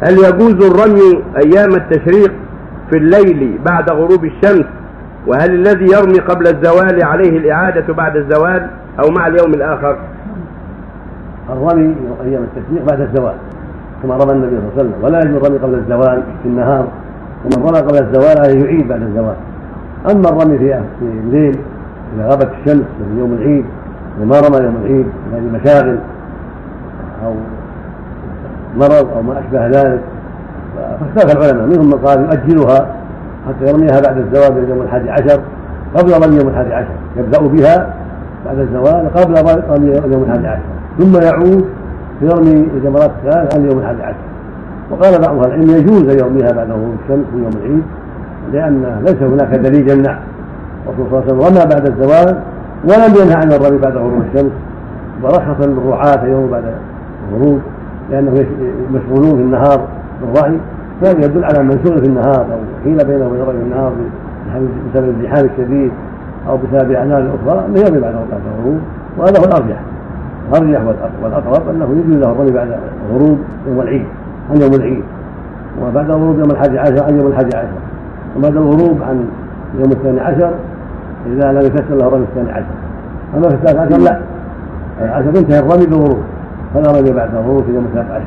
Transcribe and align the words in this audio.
هل 0.00 0.12
يجوز 0.12 0.70
الرمي 0.70 1.24
أيام 1.44 1.74
التشريق 1.74 2.32
في 2.90 2.96
الليل 2.96 3.58
بعد 3.66 3.90
غروب 3.90 4.24
الشمس؟ 4.24 4.64
وهل 5.26 5.54
الذي 5.54 5.86
يرمي 5.92 6.18
قبل 6.18 6.46
الزوال 6.46 7.04
عليه 7.04 7.38
الإعادة 7.38 7.94
بعد 7.94 8.16
الزوال 8.16 8.70
أو 9.04 9.10
مع 9.10 9.26
اليوم 9.26 9.54
الآخر؟ 9.54 9.96
الرمي 11.48 11.94
أيام 12.24 12.42
التشريق 12.42 12.84
بعد 12.90 13.00
الزوال 13.00 13.34
كما 14.02 14.16
رمى 14.16 14.32
النبي 14.32 14.56
صلى 14.56 14.58
الله 14.58 14.72
عليه 14.72 14.90
وسلم. 14.90 15.04
ولا 15.04 15.18
يجوز 15.18 15.36
الرمي 15.36 15.58
قبل 15.58 15.74
الزوال 15.74 16.22
في 16.42 16.48
النهار 16.48 16.88
ومن 17.44 17.66
رمى 17.68 17.78
قبل 17.78 17.98
الزوال 17.98 18.38
عليه 18.38 18.64
يعيد 18.64 18.88
بعد 18.88 19.02
الزوال. 19.02 19.36
أما 20.10 20.28
الرمي 20.28 20.58
في 20.58 20.82
الليل 21.02 21.56
إذا 22.16 22.28
غابت 22.28 22.48
الشمس 22.60 22.84
في 22.98 23.18
يوم 23.18 23.32
العيد 23.32 23.64
وما 24.20 24.40
رمى 24.40 24.64
يوم 24.64 24.76
العيد 24.84 25.06
من 25.32 25.60
مشاغل 25.62 25.98
أو 27.24 27.34
مرض 28.76 29.08
أو 29.16 29.22
ما 29.22 29.40
أشبه 29.40 29.66
ذلك. 29.66 30.00
فاختلف 31.00 31.36
العلماء 31.36 31.66
منهم 31.66 31.86
من 31.86 31.98
قال 32.06 32.20
يؤجلها 32.20 32.86
حتى 33.48 33.70
يرميها 33.70 34.00
بعد 34.00 34.18
الزوال 34.18 34.70
يوم 34.70 34.82
الحادي 34.82 35.10
عشر 35.10 35.40
قبل 35.96 36.26
رمي 36.26 36.36
يوم 36.36 36.48
الحادي 36.48 36.74
عشر 36.74 36.94
يبدأ 37.16 37.40
بها 37.40 37.94
بعد 38.46 38.58
الزوال 38.58 39.10
قبل 39.14 39.34
رمي 39.70 40.12
يوم 40.12 40.22
الحادي 40.22 40.46
عشر 40.46 40.62
ثم 40.98 41.22
يعود 41.22 41.64
يرمي 42.22 42.68
الجمرات 42.74 43.10
الثلاث 43.10 43.56
عن 43.56 43.70
يوم 43.70 43.78
الحادي 43.78 44.02
عشر. 44.02 44.16
وقال 44.90 45.20
بعض 45.20 45.38
أهل 45.38 45.46
العلم 45.46 45.70
يجوز 45.70 46.08
ان 46.08 46.18
يرميها 46.18 46.52
بعد 46.52 46.70
غروب 46.70 46.94
الشمس 47.04 47.26
في 47.32 47.36
يوم 47.36 47.50
العيد 47.56 47.82
لأن 48.52 49.02
ليس 49.04 49.22
هناك 49.22 49.58
دليل 49.58 49.90
يمنع. 49.90 50.18
الرسول 50.88 51.06
صلى 51.10 51.32
الله 51.32 51.44
عليه 51.44 51.54
وسلم 51.54 51.58
رمى 51.58 51.74
بعد 51.74 51.86
الزوال 51.86 52.38
ولم 52.84 53.22
ينهى 53.22 53.34
عن 53.34 53.52
الرمي 53.52 53.78
بعد 53.78 53.96
غروب 53.96 54.22
الشمس 54.22 54.52
ورخص 55.22 55.66
للرعاة 55.66 56.24
يوم 56.24 56.50
بعد 56.50 56.64
الغروب 57.32 57.60
لأنه 58.10 58.46
مشغولون 58.92 59.36
في 59.36 59.42
النهار 59.42 59.88
بالرعي 60.20 60.56
فهذا 61.00 61.24
يدل 61.24 61.44
على 61.44 61.62
من 61.62 61.80
شغل 61.84 61.98
في 61.98 62.08
النهار 62.08 62.40
أو 62.40 62.58
حيل 62.84 63.06
بينه 63.06 63.26
وبين 63.26 63.42
رمي 63.42 63.62
النهار 63.62 63.92
بسبب 64.94 65.08
الزحام 65.08 65.46
الشديد 65.46 65.92
أو 66.48 66.56
بسبب 66.56 66.92
اعمال 66.92 67.30
أخرى 67.44 67.66
انه 67.66 67.80
يرمي 67.80 68.00
بعد 68.00 68.14
الغروب 68.14 68.80
وهذا 69.18 69.40
هو 69.40 69.44
الأرجح. 69.44 69.80
الأرجح 70.48 70.82
والأقرب 71.22 71.68
أنه 71.68 71.84
يجوز 71.84 72.16
له 72.16 72.32
الرمي 72.32 72.50
بعد 72.50 72.78
غروب 73.12 73.38
يوم 73.66 73.80
العيد 73.80 74.06
عن 74.50 74.60
يوم 74.60 74.74
العيد 74.74 75.04
وبعد 75.82 76.10
الغروب 76.10 76.38
يوم 76.38 76.50
الحادي 76.50 76.78
عشر 76.78 77.04
عن 77.04 77.18
يوم 77.18 77.26
الحادي 77.26 77.56
عشر. 77.56 77.68
وبعد 78.36 78.56
الغروب 78.56 79.02
عن 79.02 79.26
يوم 79.78 79.92
الثاني 79.92 80.20
عشر 80.20 80.50
إذا 81.26 81.52
لم 81.52 81.60
يكسر 81.60 81.94
له 81.94 82.06
الرمي 82.06 82.24
الثاني 82.24 82.50
عشر. 82.52 82.74
أما 83.36 83.48
في 83.48 83.54
الثالث 83.54 83.78
عشر 83.78 83.98
لا 83.98 84.20
عشر 85.00 85.28
انتهى 85.28 85.58
الرمي 85.58 85.86
بالغروب. 85.86 86.18
فلا 86.74 87.00
رمي 87.00 87.12
بعد 87.12 87.34
الغروب 87.34 87.64
في 87.64 87.74
يوم 87.74 87.84
الثالث 87.84 88.10
عشر. 88.10 88.24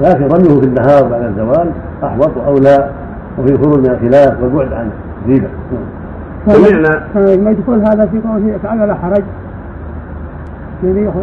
لكن 0.00 0.24
رميه 0.24 0.60
في 0.60 0.66
النهار 0.66 1.08
بعد 1.08 1.22
الزوال 1.22 1.70
أحوط 2.04 2.36
واولى 2.36 2.90
وفي 3.38 3.56
خروج 3.56 3.78
من 3.78 3.90
الخلاف 3.90 4.42
والبعد 4.42 4.72
عن 4.72 4.90
الريبه 5.24 5.48
سمعنا. 6.46 7.06
ما 7.14 7.50
يدخل 7.50 7.80
هذا 7.80 8.06
في 8.06 8.20
قوله 8.20 8.58
تعالى 8.62 8.86
لا 8.86 8.94
حرج؟ 8.94 9.22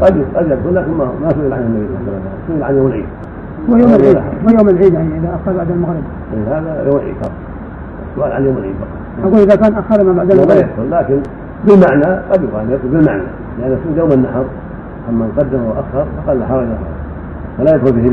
قد 0.02 0.26
قد 0.36 0.46
يدخل 0.46 0.76
لكن 0.76 0.92
ما 0.92 1.30
سئل 1.30 1.54
عن 1.54 1.62
النبي 1.62 1.88
صلى 1.88 1.98
الله 2.00 2.12
عليه 2.12 2.20
وسلم 2.20 2.48
سئل 2.48 2.64
عن 2.64 2.76
يوم 2.76 2.88
العيد. 2.88 3.06
ويوم 3.70 3.94
العيد 3.94 4.22
ويوم 4.48 4.70
العيد 4.70 4.94
يعني 4.94 5.18
إذا 5.18 5.40
اخر 5.44 5.58
بعد 5.58 5.72
المغرب. 5.72 6.04
هذا 6.48 6.84
يوم 6.88 6.98
العيد 6.98 7.16
فقط. 7.22 7.32
السؤال 8.12 8.32
عن 8.32 8.46
يوم 8.46 8.58
العيد 8.58 8.76
فقط. 8.76 9.26
أقول 9.26 9.40
إذا 9.40 9.56
كان 9.56 9.74
أخر 9.74 10.04
ما 10.04 10.14
بعد 10.14 10.32
المغرب. 10.32 10.68
لكن 10.92 11.20
بالمعنى 11.68 12.22
قد 12.32 12.44
يقال 12.44 12.72
يدخل 12.72 12.88
بالمعنى. 12.88 13.24
لأن 13.60 13.72
يكون 13.72 13.98
يوم 13.98 14.12
النحر 14.12 14.46
أما 15.10 15.26
من 15.26 15.32
قدم 15.38 15.64
واخر 15.64 16.06
فقد 16.18 16.44
حرج 16.44 16.68
فلا 17.58 17.76
يدخل 17.76 17.92
به 17.92 18.08